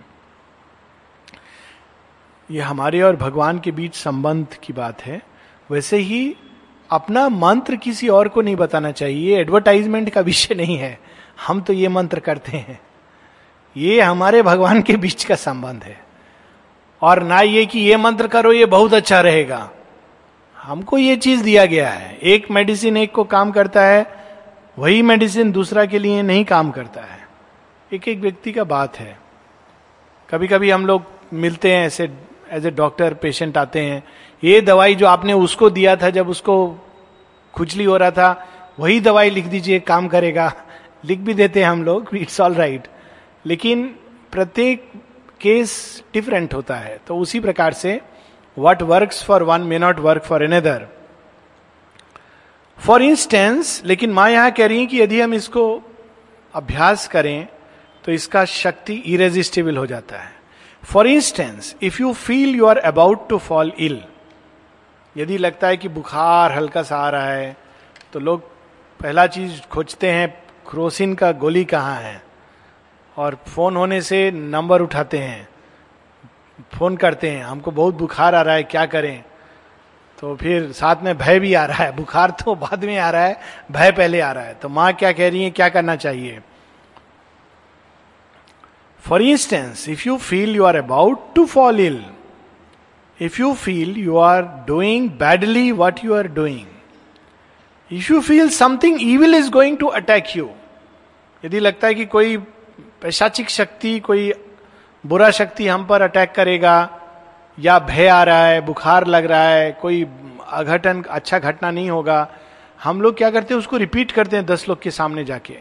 [2.51, 5.21] ये हमारे और भगवान के बीच संबंध की बात है।
[5.71, 6.37] वैसे ही
[6.90, 11.01] अपना मंत्र किसी और को नहीं बताना चाहिए एडवर्टाइजमेंट का विषय नहीं है।
[11.46, 12.81] हम तो ये मंत्र करते हैं।
[13.77, 16.05] ये हमारे भगवान के बीच का संबंध है।
[17.03, 19.70] और ना ये कि ये मंत्र करो, ये बहुत अच्छा रहेगा।
[20.59, 24.25] हमको ये चीज़ दिया गया है। एक मेडिसिन एक को काम करता है,
[24.79, 27.29] वही मेडिसिन दूसरा के लिए नहीं काम करता है।
[27.92, 29.18] एक एक व्यक्ति का बात है।
[30.31, 32.11] कभी कभी हम लोग मिलते हैं ऐसे
[32.51, 34.03] एज ए डॉक्टर पेशेंट आते हैं।
[34.42, 36.57] ये दवाई जो आपने उसको दिया था, जब उसको
[37.55, 38.46] खुजली हो रहा था,
[38.79, 40.53] वही दवाई लिख दीजिए, काम करेगा।
[41.05, 42.87] लिख भी देते हैं हम लोग इट्स ऑल राइट
[43.44, 43.87] लेकिन
[44.33, 44.90] प्रत्येक
[45.40, 48.01] केस डिफरेंट होता है। तो उसी प्रकार से
[48.57, 50.87] what work for one may not work for another
[52.79, 55.64] for instance लेकिन माँ यहाँ कह रही है कि यदि हम इसको
[56.55, 57.46] अभ्यास करें
[58.05, 60.33] तो इसका शक्ति इरेजिस्टेबल हो जाता है।
[60.85, 64.03] For instance if you feel you are about to fall ill
[65.16, 67.57] यदि लगता है कि बुखार हल्का सा आ रहा है
[68.12, 68.40] तो लोग
[69.00, 70.29] पहला चीज़ खोजते हैं,
[70.70, 72.22] क्रोसिन का गोली कहाँ है?
[73.16, 75.48] और फ़ोन होने से नंबर उठाते हैं,
[76.74, 79.24] फ़ोन करते हैं, हमको बहुत बुखार आ रहा है, क्या करें?
[80.18, 83.24] तो फिर साथ में भय भी आ रहा है, बुखार तो बाद में आ रहा
[83.24, 83.40] है,
[83.72, 86.40] भय पहले आ रहा है। तो माँ क्या कह रही है, क्या करना चाहिए?
[89.05, 92.05] For instance if you feel you are about to fall ill
[93.20, 96.66] if you feel you are doing badly what you are doing
[97.92, 100.50] if you feel something evil is going to attack you
[101.44, 102.37] यदि लगता है कि कोई
[103.02, 104.33] पैशाचिक शक्ति, कोई
[105.07, 107.00] बुरा शक्ति हम पर अटैक करेगा,
[107.61, 110.07] या भय आ रहा है, बुखार लग रहा है, कोई
[110.48, 112.29] अघटन अच्छा घटना नहीं होगा,
[112.83, 115.59] हम लोग क्या करते हैं, उसको रिपीट करते हैं दस लोग के सामने जाके।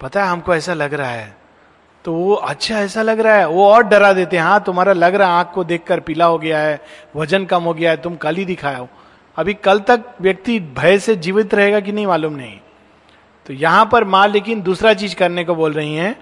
[0.00, 1.39] पता है हमको ऐसा लग रहा है।
[2.04, 5.14] तो वो अच्छा ऐसा लग रहा है। वो और डरा देते हैं हाँ तुम्हारा लग
[5.14, 6.80] रहा है, आँख को देखकर पीला हो गया है,
[7.16, 8.88] वज़न कम हो गया है, तुम कल ही दिखाया हो
[9.36, 12.58] अभी कल तक व्यक्ति भय से जीवित रहेगा कि नहीं, मालूम नहीं।
[13.46, 16.16] तो यहाँ पर माँ लेकिन दूसरा चीज़ करने को बोल रही हैं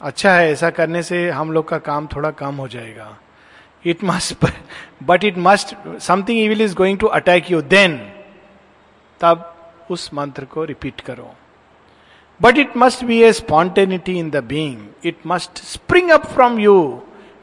[0.00, 3.16] अच्छा है, ऐसा करने से हम लोग का काम थोड़ा कम हो जाएगा।
[3.84, 4.44] It must
[5.04, 7.96] but it must something evil is going to attack you then
[9.20, 9.48] तब
[9.90, 11.34] उस मंत्र को रिपीट करो।
[12.40, 16.76] But it must be a spontaneity in the being it must spring up from you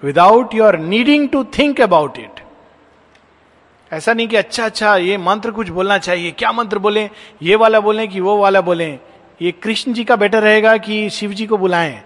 [0.04, 2.39] without your needing to think about it
[3.91, 7.10] ऐसा नहीं कि अच्छा अच्छा ये मंत्र कुछ बोलना चाहिए, क्या मंत्र बोले,
[7.41, 8.88] ये वाला बोले कि वो वाला बोले।
[9.41, 12.02] ये कृष्ण जी का बेटर रहेगा कि शिव जी को बुलाएँ,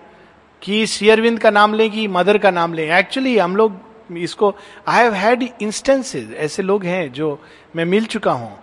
[0.62, 4.54] कि शेयरविंद का नाम लें, कि मदर का नाम लें। एक्चुअली हम लोग इसको
[4.88, 7.40] आई हैव हैड इंस्टेंसेज ऐसे लोग हैं जो
[7.76, 8.58] मैं मिल चुका हूँ।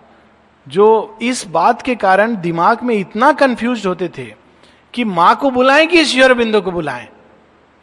[0.67, 4.25] जो इस बात के कारण दिमाग में इतना कंफ्यूज होते थे
[4.93, 7.07] कि माँ को बुलाएँ कि शेयरबिंदो को बुलाएँ।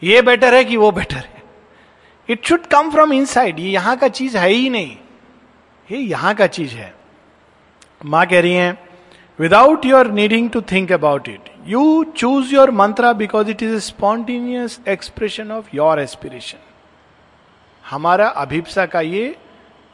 [0.03, 1.43] ये बेटर है कि वो बेटर है।
[2.29, 4.97] It should come from inside ये यहाँ का चीज़ है ही नहीं।
[5.91, 6.95] ये यहाँ का चीज़ है।
[8.05, 8.79] माँ कह रही हैं
[9.39, 13.81] without your needing to think about it you choose your mantra because it is a
[13.81, 16.59] spontaneous expression of your aspiration
[17.85, 19.37] हमारा अभिप्सा का ये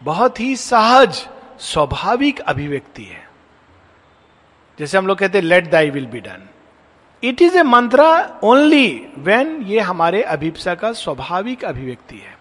[0.03, 1.27] बहुत ही सहज
[1.61, 3.23] स्वाभाविक अभिव्यक्ति है।
[4.79, 6.49] जैसे हम लोग कहते हैं let thy will be done
[7.23, 12.37] it is a mantra only when ये हमारे अभिप्सा का स्वाभाविक अभिव्यक्ति है।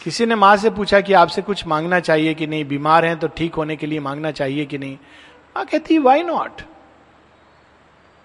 [0.00, 3.28] किसी ने माँ से पूछा कि आपसे कुछ मांगना चाहिए कि नहीं, बीमार हैं तो
[3.28, 4.96] ठीक होने के लिए मांगना चाहिए कि नहीं?
[5.56, 6.62] माँ कहती वाई नॉट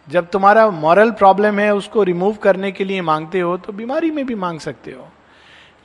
[0.08, 4.26] जब तुम्हारा मॉरल प्रॉब्लम है, उसको रिमूव करने के लिए मांगते हो तो बीमारी में
[4.26, 5.08] भी मांग सकते हो।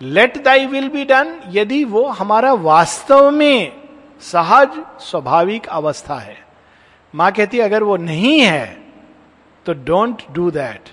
[0.01, 3.84] Let thy will be done यदि वो हमारा वास्तव में
[4.25, 6.37] सहज, स्वाभाविक अवस्था है।
[7.15, 8.77] माँ कहती है अगर वो नहीं है
[9.67, 10.89] तो डोंट डू दैट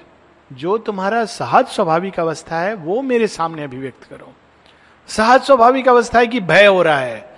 [0.51, 4.33] जो तुम्हारा सहज, स्वाभाविक अवस्था है, वो मेरे सामने अभिव्यक्त करो।
[5.09, 7.29] सहज, स्वाभाविक अवस्था है कि भय हो रहा है।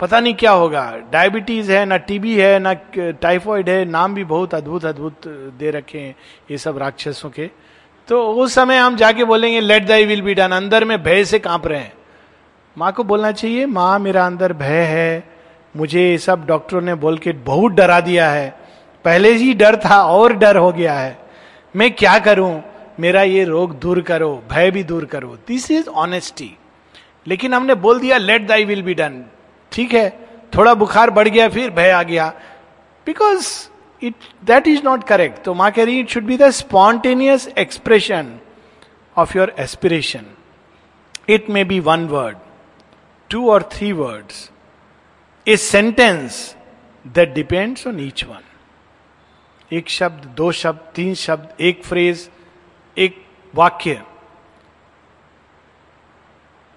[0.00, 4.54] पता नहीं क्या होगा। डायबिटीज़ है, ना टीबी है, ना टाइफॉइड है, नाम भी बहुत
[4.54, 5.26] अद्भुत अद्भुत
[5.58, 6.14] दे रखे हैं
[6.50, 7.50] ये सब राक्षसों के।
[8.08, 11.38] तो उस समय हम जाके बोलेंगे let thy will be done अंदर में भय से
[11.38, 11.92] काँप रहे हैं।
[12.76, 15.31] माँ को बोलना चाहिए, माँ, मेरा अंदर भय है
[15.74, 18.48] मुझे ये सब डॉक्टरों ने बोल के बहुत डरा दिया है।
[19.04, 21.18] पहले ही डर था, और डर हो गया है।
[21.76, 22.62] मैं क्या करूँ?
[23.00, 26.56] मेरा ये रोग दूर करो, भय भी दूर करो। दिस इज़ ऑनेस्टी
[27.26, 29.22] लेकिन हमने बोल दिया let thy will be done
[29.72, 30.08] ठीक है?
[30.56, 32.32] थोड़ा बुखार बढ़ गया, फिर भय आ गया।
[33.06, 33.48] Because
[34.02, 38.38] it that is not correct तो माँ कह रही it should be the spontaneous expression
[39.16, 40.26] of your aspiration
[41.28, 42.36] it may be one word
[43.30, 44.50] two और three words
[45.46, 46.56] a sentence
[47.04, 48.40] that depends on each one
[49.70, 52.28] एक शब्द, दो शब्द, तीन शब्द, एक फ्रेज
[52.96, 53.24] एक
[53.54, 54.02] वाक्य।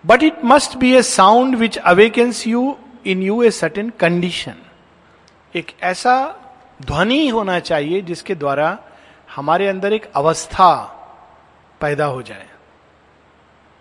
[0.04, 4.56] But it must be a sound which awakens you in you a certain condition
[5.56, 6.15] एक ऐसा
[6.82, 8.78] ध्वनि होना चाहिए जिसके द्वारा
[9.36, 10.73] हमारे अंदर एक अवस्था
[11.82, 12.47] पैदा हो जाए।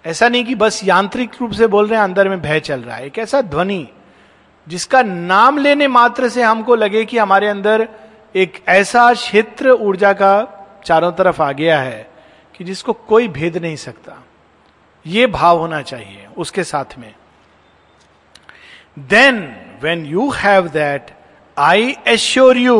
[0.04, 2.96] ऐसा नहीं कि बस यांत्रिक रूप से बोल रहे हैं, अंदर में भय चल रहा
[2.96, 3.86] है। एक ऐसा ध्वनि
[4.66, 7.88] जिसका नाम लेने मात्र से हमको लगे कि हमारे अंदर
[8.34, 10.32] एक ऐसा क्षेत्र ऊर्जा का
[10.84, 12.06] चारों तरफ़ आ गया है
[12.54, 14.22] कि जिसको कोई भेद नहीं सकता।
[15.06, 17.14] ये भाव होना चाहिए उसके साथ में।
[18.98, 19.40] Then
[19.82, 21.10] when you have that
[21.56, 22.78] I assure you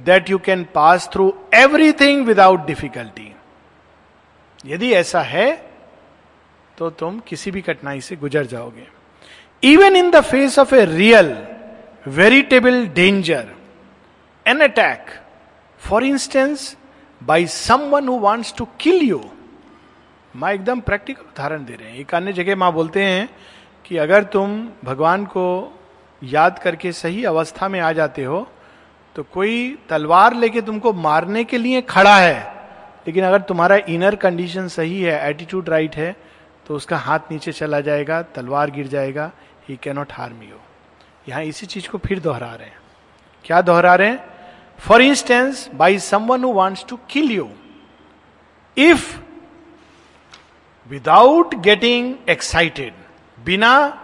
[0.00, 3.30] that you can pass through everything without difficulty
[4.66, 5.50] यदि ऐसा है
[6.78, 8.86] तो तुम किसी भी कठिनाई से गुजर जाओगे।
[9.64, 11.36] Even in the face of a real
[12.06, 13.52] veritable danger
[14.46, 15.10] an attack
[15.80, 16.76] for instance
[17.20, 17.46] by
[17.90, 19.20] someone who wants to kill you
[20.34, 23.28] माँ एकदम प्रैक्टिकल उदाहरण दे रहे हैं। एक अन्य जगह माँ बोलते हैं
[23.84, 25.46] कि अगर तुम भगवान को
[26.22, 28.46] याद करके सही अवस्था में आ जाते हो
[29.16, 29.56] तो कोई
[29.88, 32.38] तलवार लेके तुमको मारने के लिए खड़ा है,
[33.06, 36.14] लेकिन अगर तुम्हारा इनर कंडीशन सही है एटीट्यूड राइट है
[36.66, 39.30] तो उसका हाथ नीचे चला जाएगा, तलवार गिर जाएगा
[39.68, 40.56] ही कैनॉट हार्म यू
[41.28, 42.78] यहाँ इसी चीज़ को फिर दोहरा रहे हैं।
[43.44, 44.24] क्या दोहरा रहे हैं?
[44.78, 47.50] For instance by someone who wants to kill you
[48.78, 49.18] if
[50.88, 52.94] without getting excited
[53.44, 54.00] बिना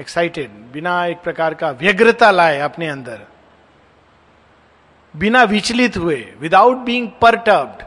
[0.00, 3.26] एक्साइटेड um, बिना एक प्रकार का व्यग्रता लाए अपने अंदर
[5.16, 7.82] बिना विचलित हुए without being perturbed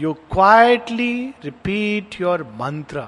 [0.00, 3.06] you quietly repeat your mantra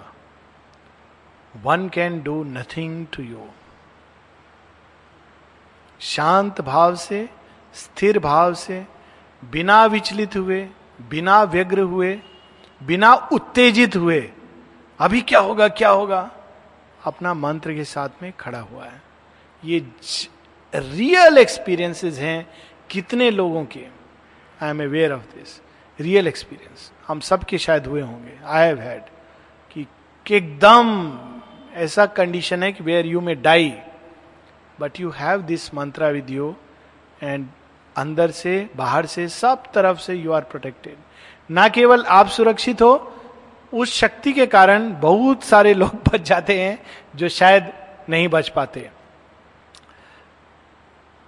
[1.56, 3.46] one can do nothing to you
[6.00, 7.28] शांत भाव से,
[7.74, 8.86] स्थिर भाव से,
[9.44, 10.68] बिना विचलित हुए,
[11.08, 12.20] बिना व्यग्र हुए,
[12.82, 14.32] बिना उत्तेजित हुए,
[14.98, 16.30] अभी क्या होगा क्या होगा?
[17.04, 19.02] अपना मंत्र के साथ में खड़ा हुआ है।
[19.64, 19.86] ये
[20.74, 22.50] रियल एक्सपीरियंसेस हैं
[22.90, 23.86] कितने लोगों के?
[24.62, 25.60] I am aware of this
[26.00, 29.02] real experience हम सबके शायद हुए होंगे। आई हैव हैड
[29.70, 29.86] कि
[30.30, 31.10] एकदम
[31.74, 33.74] ऐसा कंडीशन है कि where you may die
[34.80, 36.54] but you have this mantra with you
[37.22, 37.46] and
[37.96, 40.96] अंदर से, बाहर से, सब तरफ़ से यू आर प्रोटेक्टेड
[41.50, 43.12] ना केवल आप सुरक्षित हो,
[43.72, 46.82] उस शक्ति के कारण बहुत सारे लोग बच जाते हैं
[47.16, 47.72] जो शायद
[48.08, 48.90] नहीं बच पाते.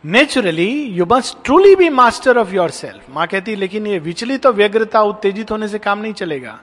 [0.05, 5.03] Naturally you must truly be master of yourself माँ कहती, लेकिन ये विचलित और व्यग्रता,
[5.03, 6.61] उत्तेजित होने से काम नहीं चलेगा.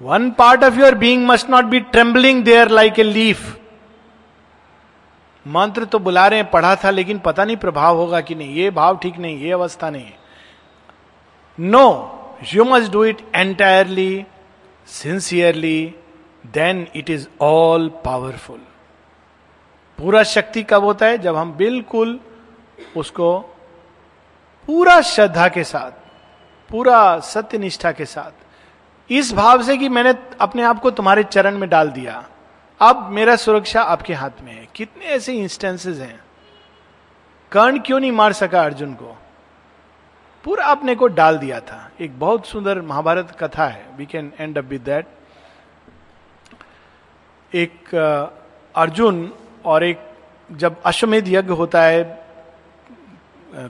[0.00, 3.56] One part of your being must not be trembling there like a leaf
[5.46, 8.70] मंत्र तो बुला रहे हैं, पढ़ा था, लेकिन पता नहीं प्रभाव होगा कि नहीं। ये
[8.70, 10.18] भाव ठीक नहीं, ये अवस्था नहीं है।
[11.58, 14.24] No you must do it entirely
[14.88, 15.94] sincerely
[16.44, 18.60] then it is all powerful
[19.98, 21.18] पूरा शक्ति कब होता है?
[21.18, 22.18] जब हम बिल्कुल
[22.96, 23.38] उसको
[24.68, 25.90] पूरा श्रद्धा के साथ,
[26.70, 28.32] पूरा सत्य निष्ठा के साथ
[29.10, 32.24] इस भाव से कि मैंने अपने आप को तुम्हारे चरण में डाल दिया।
[32.80, 36.20] अब मेरा सुरक्षा आपके हाथ में है। कितने ऐसे इंस्टेंसेस हैं।
[37.52, 39.16] कर्ण क्यों नहीं मार सका अर्जुन को?
[40.44, 44.58] पूरा अपने को डाल दिया था। एक बहुत सुंदर महाभारत कथा है। We can end
[44.58, 45.06] up with that
[47.52, 47.94] एक
[48.76, 49.32] अर्जुन
[49.64, 50.00] और एक
[50.52, 52.02] जब अश्वमेध यज्ञ होता है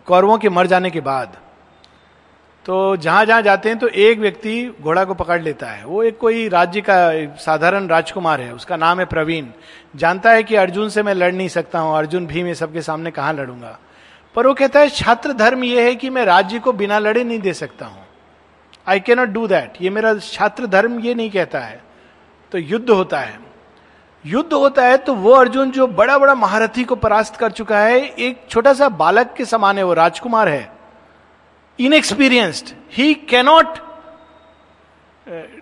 [0.06, 1.36] कौरवों के मर जाने के बाद
[2.66, 6.18] तो जहाँ जहाँ जाते हैं तो एक व्यक्ति घोड़ा को पकड़ लेता है। वो एक
[6.18, 9.46] कोई राज्य का, साधारण राजकुमार है, उसका नाम है प्रवीण।
[9.96, 13.10] जानता है कि अर्जुन से मैं लड़ नहीं सकता हूँ, अर्जुन भी मैं सबके सामने
[13.10, 13.78] कहाँ लड़ूँगा?
[14.34, 17.40] पर वो कहता है, छात्र धर्म यह है कि मैं राज्य को बिना लड़े नहीं
[17.40, 18.02] दे सकता हूँ।
[18.88, 21.80] आई के नॉट डू दैट ये मेरा छात्र धर्म ये नहीं कहता है।
[22.52, 23.38] तो युद्ध होता है।
[24.24, 27.98] युद्ध होता है तो वो अर्जुन जो बड़ा बड़ा महारथी को परास्त कर चुका है,
[27.98, 30.72] एक छोटा सा बालक के समान है, वो राजकुमार है।
[31.78, 33.78] Inexperienced he cannot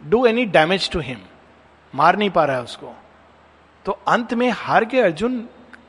[0.05, 1.19] do any damage to him
[1.95, 2.95] मार नहीं पा रहा है उसको।
[3.87, 5.41] तो अंत में हार के अर्जुन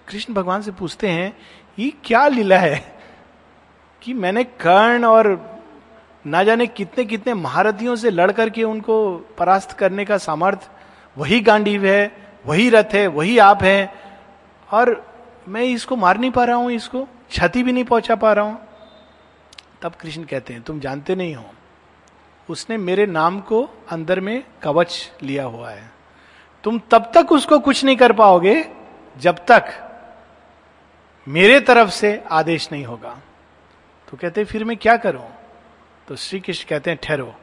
[0.08, 1.36] कृष्ण भगवान से पूछते हैं,
[1.78, 2.84] ये क्या लीला है
[4.02, 5.28] कि मैंने कर्ण और
[6.26, 10.70] ना जाने कितने कितने महारथियों से लड़ करके उनको परास्त करने का सामर्थ्य
[11.18, 12.12] वही गांडीव है,
[12.46, 13.94] वही रथ है, वही आप है
[14.70, 15.06] और
[15.48, 18.60] मैं इसको मार नहीं पा रहा हूँ, इसको क्षति भी नहीं पहुँचा पा रहा हूँ।
[19.84, 21.46] तब कृष्ण कहते हैं, तुम जानते नहीं हो।
[22.50, 25.92] उसने मेरे नाम को अंदर में कवच लिया हुआ है।
[26.64, 28.70] तुम तब तक उसको कुछ नहीं कर पाओगे
[29.18, 29.64] जब तक
[31.28, 33.20] मेरे तरफ़ से आदेश नहीं होगा।
[34.12, 35.30] तो कहते फिर मैं क्या करूँ?
[36.08, 37.36] तो श्री कृष्ण कहते हैं, ठहरो।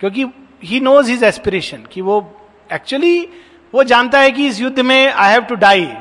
[0.00, 0.26] क्योंकि
[0.64, 3.28] ही नोज़ हिज एस्पिरेशन कि वो एक्चुअली
[3.74, 5.94] वो जानता है कि इस युद्ध में आई हैव टू डाई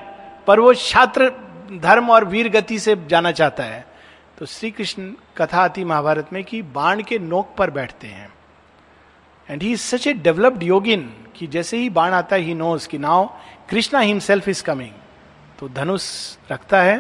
[0.48, 1.30] पर वो छात्र
[1.72, 3.91] धर्म और वीर गति से जाना चाहता है।
[4.42, 8.30] तो श्री कृष्ण कथा आती महाभारत में कि बाण के नोक पर बैठते हैं।
[9.50, 11.02] And he is such a developed yogin
[11.36, 13.28] कि जैसे ही बाण आता है ही नोज़ कि now
[13.70, 14.94] Krishna himself is coming
[15.60, 16.08] तो धनुष
[16.52, 16.98] रखता है,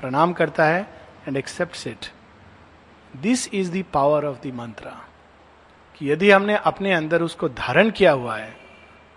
[0.00, 0.86] प्रणाम करता है
[1.28, 2.06] and accept it
[3.22, 4.92] this is the power of the mantra
[5.96, 8.56] कि यदि हमने अपने अंदर उसको धारण किया हुआ है,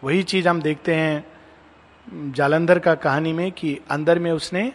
[0.04, 4.72] वही चीज़ हम देखते हैं जालंधर का कहानी में कि अंदर में उसने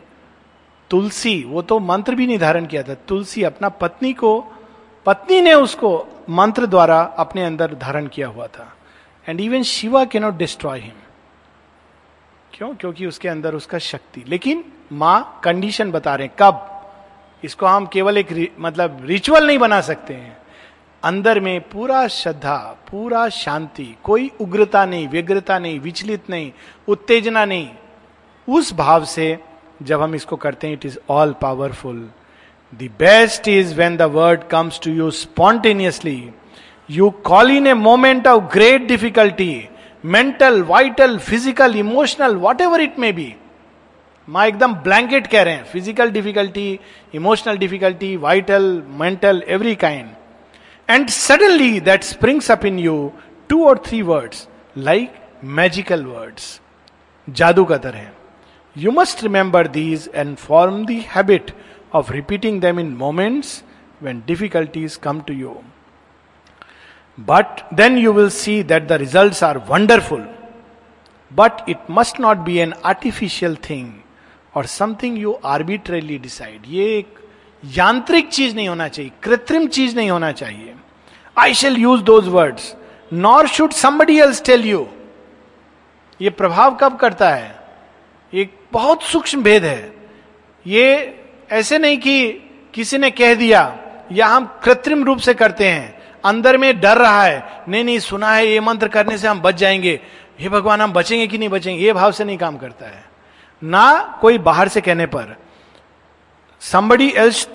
[0.92, 4.44] तुलसी, वो तो मंत्र भी नहीं धारण किया था। तुलसी अपना पत्नी को,
[5.06, 8.72] पत्नी ने उसको मंत्र द्वारा अपने अंदर धारण किया हुआ था।
[9.28, 10.92] एंड इवन शिवा के नॉट डिस्ट्रॉय हिम
[12.54, 12.74] क्यों?
[12.74, 16.82] क्योंकि उसके अंदर उसका शक्ति। लेकिन माँ कंडीशन बता रहे हैं, कब?
[17.44, 20.36] इसको हम केवल एक मतलब रिचुअल नहीं बना सकते हैं।
[21.04, 26.52] अंदर में पूरा श्रद्धा, पूरा शांति, कोई उग्रता नहीं, व्यग्रता नहीं, विचलित नहीं,
[26.88, 27.70] उत्तेजना नहीं।
[28.48, 29.44] उस भाव से
[29.84, 31.98] जब हम इसको करते हैं it is all powerful
[32.72, 36.16] the best is when the word comes to you spontaneously
[36.90, 39.52] you call in a moment of great difficulty
[40.04, 43.34] mental vital physical emotional whatever it may be
[44.28, 46.78] माँ एकदम ब्लैंकेट कह रहे हैं physical difficulty
[47.14, 50.10] emotional difficulty vital mental every kind
[50.88, 52.96] and suddenly that springs up in you
[53.50, 54.46] two और three words
[54.78, 55.14] like
[55.56, 56.60] magical words
[57.28, 58.10] जादू का तरह
[58.75, 61.51] you must remember these and form the habit
[61.95, 63.61] of repeating them in moments
[64.03, 65.55] when difficulties come to you
[67.17, 70.27] but then you will see that the result are wonderful
[71.31, 73.91] but it must not be an artificial thing
[74.55, 77.19] और something you arbitrarily decide ये एक
[77.63, 80.75] यांत्रिक चीज नहीं होना चाहिए कृत्रिम चीज नहीं होना चाहिए
[81.37, 82.75] I shall use those words
[83.13, 84.87] nor should somebody else tell you
[86.19, 87.55] ये प्रभाव कब करता है
[88.34, 89.94] एक बहुत सूक्ष्म भेद है।
[90.66, 91.18] ये
[91.50, 92.32] ऐसे नहीं कि
[92.74, 93.78] किसी ने कह दिया,
[94.12, 98.32] या हम कृत्रिम रूप से करते हैं, अंदर में डर रहा है, नहीं नहीं, सुना
[98.32, 100.00] है ये मंत्र करने से हम बच जाएँगे।
[100.40, 101.84] हे भगवान, हम बचेंगे कि नहीं बचेंगे?
[101.84, 103.04] ये भाव से नहीं काम करता है।
[103.64, 105.36] ना कोई बाहर से कहने पर,
[106.62, 107.46] somebody else,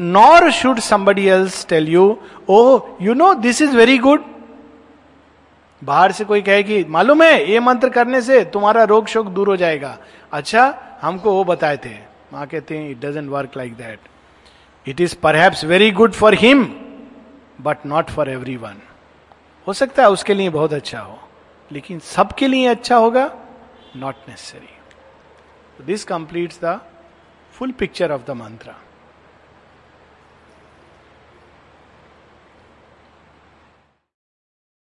[0.00, 2.16] nor should somebody else tell you
[2.50, 4.20] oh you know, this is very good
[5.82, 9.56] बाहर से कोई कहेगी, मालूम है, ये मंत्र करने से तुम्हारा रोग शोक दूर हो
[9.56, 9.96] जाएगा।
[10.32, 10.64] अच्छा
[11.02, 11.94] हमको वो बताए थे।
[12.32, 16.64] माँ कहते हैं it doesn't work like that it is perhaps very good for him
[17.60, 18.80] but not for everyone
[19.66, 21.18] हो सकता है उसके लिए बहुत अच्छा हो,
[21.70, 23.30] लेकिन सबके लिए अच्छा होगा?
[23.96, 26.80] Not necessary this completes the
[27.54, 28.74] full picture of the mantra.